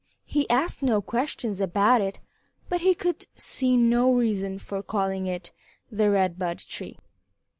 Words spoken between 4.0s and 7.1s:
reason for calling it the Red Bud Tree.